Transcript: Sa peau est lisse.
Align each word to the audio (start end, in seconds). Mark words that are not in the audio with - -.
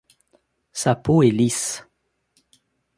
Sa 0.73 0.95
peau 0.95 1.21
est 1.21 1.29
lisse. 1.29 1.87